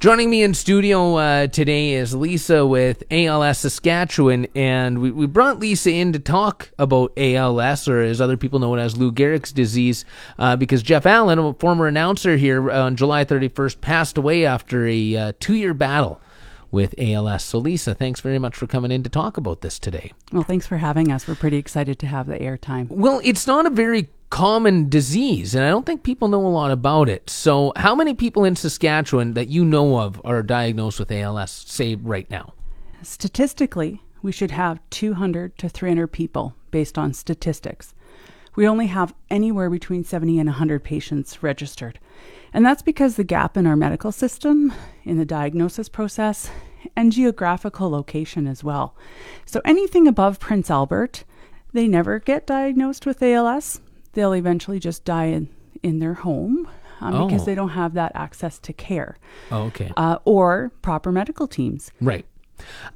[0.00, 5.58] Joining me in studio uh, today is Lisa with ALS Saskatchewan, and we, we brought
[5.58, 9.50] Lisa in to talk about ALS, or as other people know it as Lou Gehrig's
[9.50, 10.04] disease,
[10.38, 15.16] uh, because Jeff Allen, a former announcer here on July 31st, passed away after a
[15.16, 16.20] uh, two year battle
[16.70, 17.42] with ALS.
[17.42, 20.12] So, Lisa, thanks very much for coming in to talk about this today.
[20.32, 21.26] Well, thanks for having us.
[21.26, 22.88] We're pretty excited to have the airtime.
[22.88, 26.70] Well, it's not a very common disease, and I don't think people know a lot
[26.70, 27.30] about it.
[27.30, 31.94] So, how many people in Saskatchewan that you know of are diagnosed with ALS, say
[31.94, 32.52] right now?
[33.02, 37.94] Statistically, we should have 200 to 300 people based on statistics.
[38.56, 42.00] We only have anywhere between 70 and 100 patients registered.
[42.52, 44.72] And that's because the gap in our medical system,
[45.04, 46.50] in the diagnosis process,
[46.96, 48.96] and geographical location as well.
[49.46, 51.24] So anything above Prince Albert,
[51.72, 53.80] they never get diagnosed with ALS
[54.12, 55.48] they'll eventually just die in,
[55.82, 56.68] in their home
[57.00, 57.26] um, oh.
[57.26, 59.18] because they don't have that access to care.
[59.50, 59.92] Oh, okay.
[59.96, 61.90] Uh, or proper medical teams.
[62.00, 62.26] Right.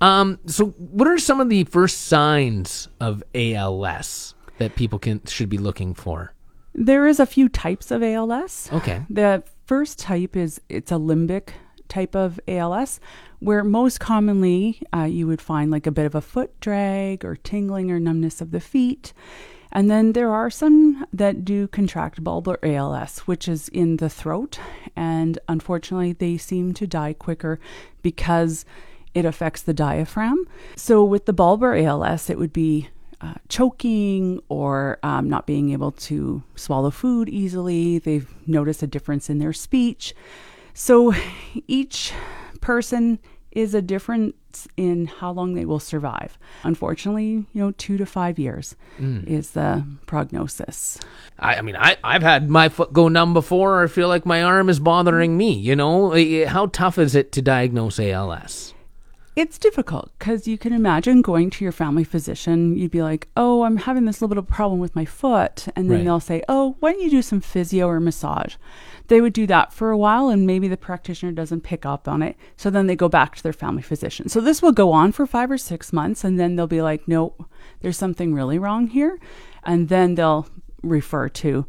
[0.00, 5.48] Um, so, what are some of the first signs of ALS that people can should
[5.48, 6.32] be looking for?
[6.74, 8.70] There is a few types of ALS.
[8.72, 9.02] Okay.
[9.10, 11.50] The first type is it's a limbic
[11.88, 13.00] type of ALS,
[13.40, 17.36] where most commonly uh, you would find like a bit of a foot drag or
[17.36, 19.12] tingling or numbness of the feet.
[19.72, 24.58] And then there are some that do contract bulbar ALS, which is in the throat.
[24.96, 27.60] And unfortunately, they seem to die quicker
[28.02, 28.64] because
[29.14, 30.46] it affects the diaphragm.
[30.76, 32.88] So with the bulbar ALS, it would be
[33.20, 37.98] uh, choking or um, not being able to swallow food easily.
[37.98, 40.14] They've noticed a difference in their speech.
[40.74, 41.14] So
[41.66, 42.12] each
[42.60, 43.18] person
[43.52, 46.38] is a difference in how long they will survive.
[46.62, 49.26] Unfortunately, you know, two to five years mm.
[49.26, 50.98] is the prognosis.
[51.38, 54.42] I, I, mean, I, I've had my foot go numb before, or feel like my
[54.42, 55.52] arm is bothering me.
[55.52, 58.74] You know, how tough is it to diagnose ALS?
[59.36, 62.76] It's difficult because you can imagine going to your family physician.
[62.76, 65.88] You'd be like, "Oh, I'm having this little bit of problem with my foot," and
[65.88, 66.04] then right.
[66.04, 68.56] they'll say, "Oh, why don't you do some physio or massage?"
[69.06, 72.22] They would do that for a while, and maybe the practitioner doesn't pick up on
[72.22, 72.36] it.
[72.56, 74.28] So then they go back to their family physician.
[74.28, 77.06] So this will go on for five or six months, and then they'll be like,
[77.06, 77.44] "Nope,
[77.82, 79.18] there's something really wrong here,"
[79.62, 80.48] and then they'll
[80.82, 81.66] refer to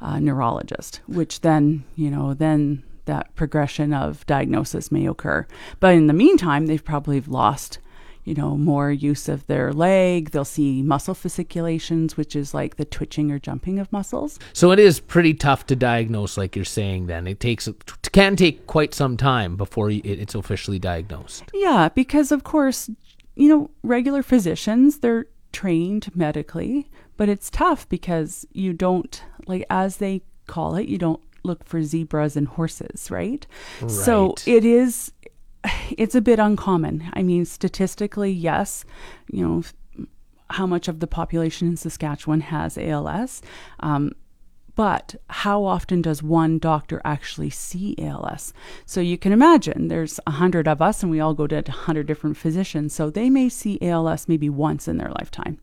[0.00, 5.46] a neurologist, which then you know then that progression of diagnosis may occur.
[5.80, 7.78] But in the meantime, they've probably lost,
[8.22, 10.30] you know, more use of their leg.
[10.30, 14.38] They'll see muscle fasciculations, which is like the twitching or jumping of muscles.
[14.52, 17.06] So it is pretty tough to diagnose, like you're saying.
[17.06, 21.44] Then it takes it can take quite some time before it's officially diagnosed.
[21.54, 22.90] Yeah, because of course,
[23.34, 29.96] you know, regular physicians they're trained medically, but it's tough because you don't like as
[29.96, 33.46] they call it, you don't look for zebras and horses, right?
[33.80, 33.90] right?
[33.90, 35.12] So it is
[35.90, 37.10] it's a bit uncommon.
[37.12, 38.84] I mean, statistically, yes,
[39.30, 39.62] you know,
[40.50, 43.42] how much of the population in Saskatchewan has ALS.
[43.80, 44.12] Um,
[44.74, 48.52] but how often does one doctor actually see ALS?
[48.86, 51.70] So you can imagine there's a hundred of us and we all go to a
[51.70, 52.94] hundred different physicians.
[52.94, 55.58] So they may see ALS maybe once in their lifetime.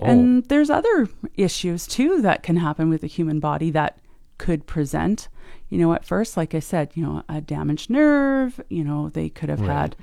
[0.00, 0.06] Oh.
[0.06, 3.98] And there's other issues too that can happen with the human body that
[4.40, 5.28] could present.
[5.68, 9.28] You know, at first, like I said, you know, a damaged nerve, you know, they
[9.28, 9.70] could have right.
[9.70, 9.96] had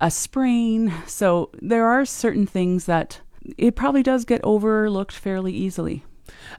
[0.00, 0.92] a sprain.
[1.06, 3.20] So there are certain things that
[3.56, 6.04] it probably does get overlooked fairly easily.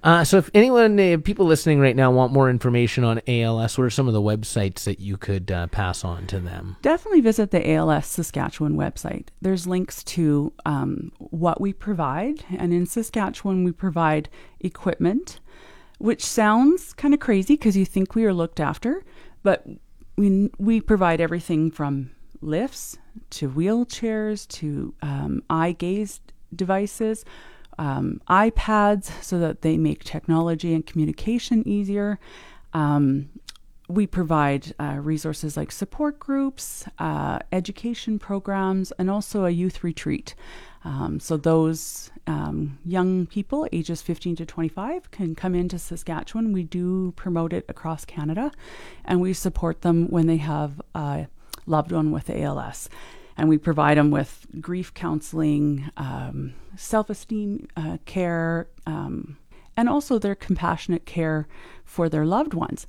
[0.02, 3.84] Uh, so, if anyone, uh, people listening right now, want more information on ALS, what
[3.84, 6.78] are some of the websites that you could uh, pass on to them?
[6.82, 9.28] Definitely visit the ALS Saskatchewan website.
[9.42, 14.30] There's links to um, what we provide, and in Saskatchewan, we provide
[14.62, 15.42] equipment
[15.98, 19.04] which sounds kind of crazy because you think we are looked after,
[19.44, 19.66] but
[20.16, 22.98] we, we provide everything from lifts
[23.32, 26.22] to wheelchairs to um, eye gaze
[26.56, 27.26] devices,
[27.78, 32.20] um, iPads, so that they make technology and communication easier.
[32.74, 33.30] Um,
[33.90, 40.36] we provide uh, resources like support groups, uh, education programs, and also a youth retreat.
[40.88, 46.54] Um, so those um, young people, ages 15 to 25, can come into Saskatchewan.
[46.54, 48.54] We do promote it across Canada,
[49.04, 51.28] and we support them when they have a
[51.66, 52.88] loved one with ALS.
[53.36, 59.38] And we provide them with grief counseling, um, self esteem uh, care, um,
[59.76, 61.50] and also their compassionate care
[61.84, 62.88] for their loved ones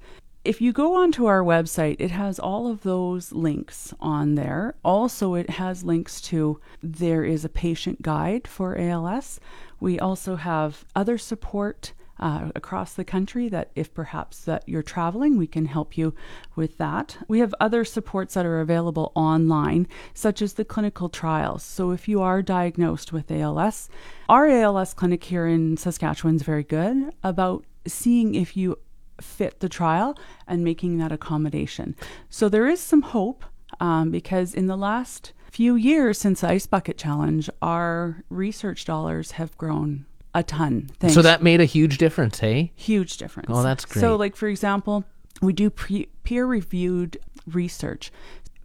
[0.49, 4.75] if you go onto our website, it has all of those links on there.
[4.83, 9.41] Also, it has links to there is a patient guide for ALS.
[9.79, 15.37] We also have other support uh, across the country that if perhaps that you're traveling,
[15.37, 16.15] we can help you
[16.57, 17.19] with that.
[17.29, 21.63] We have other supports that are available online, such as the clinical trials.
[21.63, 23.91] So if you are diagnosed with ALS,
[24.31, 28.79] our ALS clinic here in Saskatchewan is very good about seeing if you
[29.21, 31.97] fit the trial and making that accommodation.
[32.29, 33.45] So there is some hope
[33.81, 39.33] um, because in the last few years since the Ice Bucket Challenge, our research dollars
[39.33, 40.91] have grown a ton.
[41.01, 41.15] Thanks.
[41.15, 42.73] So that made a huge difference, hey?
[42.77, 43.49] huge difference.
[43.51, 44.01] Oh, that's great.
[44.01, 45.05] So, like for example,
[45.41, 48.13] we do pre- peer-reviewed research.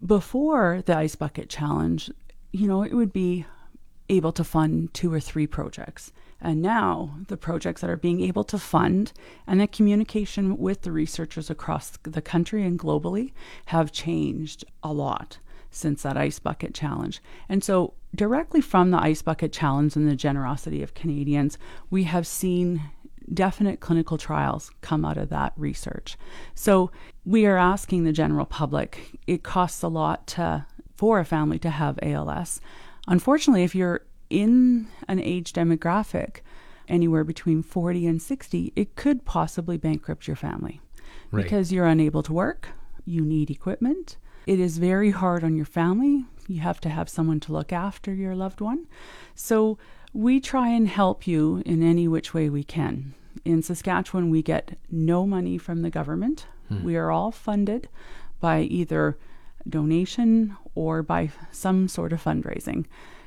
[0.06, 2.11] Before the Ice Bucket Challenge,
[2.51, 3.45] you know, it would be
[4.09, 6.11] able to fund two or three projects.
[6.44, 9.13] And now the projects that are being able to fund
[9.48, 13.31] and the communication with the researchers across the country and globally
[13.68, 15.38] have changed a lot
[15.72, 17.22] since that Ice Bucket Challenge.
[17.48, 21.57] And so, directly from the Ice Bucket Challenge and the generosity of Canadians,
[21.90, 22.81] we have seen
[23.34, 26.18] definite clinical trials come out of that research.
[26.54, 26.92] So,
[27.25, 31.69] we are asking the general public, it costs a lot to, for a family to
[31.69, 32.60] have ALS.
[33.07, 36.37] Unfortunately, if you're in an age demographic
[36.87, 40.81] anywhere between 40 and 60, it could possibly bankrupt your family
[41.31, 41.43] Right.
[41.43, 42.69] because you're unable to work,
[43.05, 44.17] you need equipment.
[44.45, 46.25] It is very hard on your family.
[46.47, 48.87] You have to have someone to look after your loved one.
[49.33, 49.77] So
[50.13, 53.13] we try and help you in any which way we can.
[53.45, 56.45] In Saskatchewan, we get no money from the government.
[56.67, 56.83] Hmm.
[56.83, 57.87] We are all funded
[58.39, 59.17] by either
[59.68, 62.86] donation or by some sort of fundraising.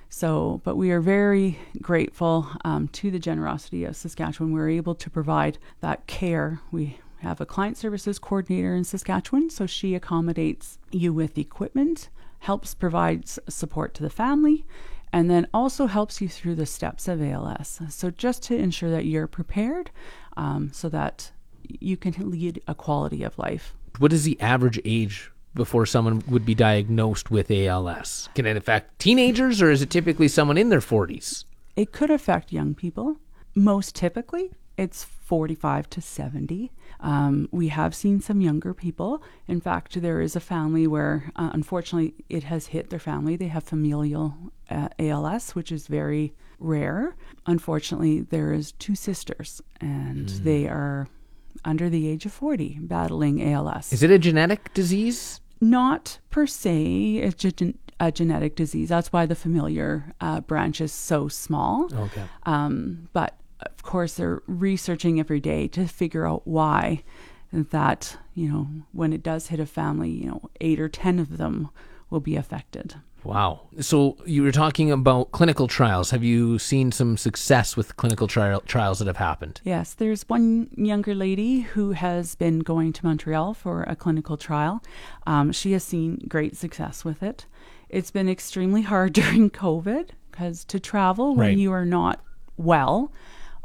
[0.08, 4.52] So, but we are very grateful um, to the generosity of Saskatchewan.
[4.52, 6.60] We're able to provide that care.
[6.70, 12.08] We have a client services coordinator in Saskatchewan, so she accommodates you with equipment,
[12.40, 14.64] helps provides support to the family,
[15.12, 17.80] and then also helps you through the steps of ALS.
[17.88, 19.90] So, just to ensure that you're prepared
[20.36, 21.32] um, so that
[21.68, 23.74] you can lead a quality of life.
[23.98, 28.28] What is the average age before someone would be diagnosed with ALS?
[28.34, 31.44] Can it affect teenagers or is it typically someone in their 40s?
[31.74, 33.16] It could affect young people.
[33.54, 36.70] Most typically, it's 45 to 70.
[37.00, 39.22] Um, we have seen some younger people.
[39.48, 43.36] In fact, there is a family where, uh, unfortunately, it has hit their family.
[43.36, 44.34] They have familial
[44.70, 47.16] uh, ALS, which is very rare.
[47.46, 51.08] Unfortunately, there is two sisters, and they are
[51.64, 55.40] under the age of 40 battling ALS Is it a genetic disease?
[55.60, 58.88] Not per se a, gen- a genetic disease.
[58.88, 61.88] That's why the familial uh, branch is so small.
[61.92, 62.24] Okay.
[62.44, 67.02] Um, but of course, they're researching every day to figure out why
[67.52, 71.38] that, you know, when it does hit a family, you know, eight or 10 of
[71.38, 71.70] them
[72.10, 72.96] will be affected.
[73.26, 73.62] Wow.
[73.80, 76.10] So you were talking about clinical trials.
[76.12, 79.60] Have you seen some success with clinical trial trials that have happened?
[79.64, 84.80] Yes, there's one younger lady who has been going to Montreal for a clinical trial.
[85.26, 87.46] Um, she has seen great success with it.
[87.88, 91.58] It's been extremely hard during COVID because to travel when Right.
[91.58, 92.20] you are not
[92.56, 93.12] well,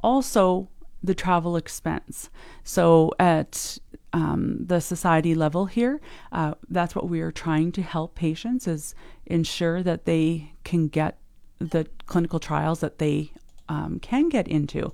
[0.02, 0.70] also
[1.04, 2.30] the travel expense.
[2.64, 3.78] So at
[4.14, 6.00] um, the society level here,
[6.32, 8.94] uh, that's what we are trying to help patients is
[9.26, 11.18] ensure that they can get
[11.60, 13.32] the clinical trials that they
[13.70, 14.92] um, can get into.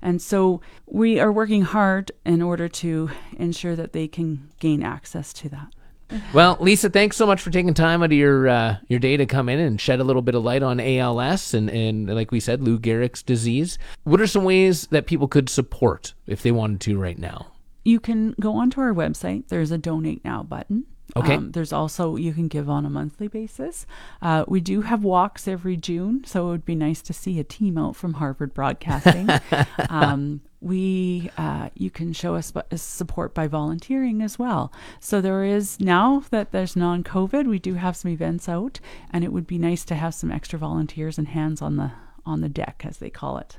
[0.00, 5.32] And so we are working hard in order to ensure that they can gain access
[5.34, 5.74] to that.
[6.32, 9.26] Well, Lisa, thanks so much for taking time out of your uh, your day to
[9.26, 12.40] come in and shed a little bit of light on ALS and, and like we
[12.40, 13.78] said, Lou Gehrig's disease.
[14.04, 17.52] What are some ways that people could support if they wanted to right now?
[17.84, 19.48] You can go onto our website.
[19.48, 20.86] There's a donate now button.
[21.16, 21.34] Okay.
[21.34, 23.86] Um, there's also you can give on a monthly basis.
[24.22, 27.44] Uh, we do have walks every June, so it would be nice to see a
[27.44, 29.28] team out from Harvard Broadcasting.
[29.88, 34.72] um, we uh, you can show us support by volunteering as well.
[35.00, 38.78] So there is now that there's non-COVID, we do have some events out,
[39.10, 41.92] and it would be nice to have some extra volunteers and hands on the
[42.26, 43.56] on the deck, as they call it.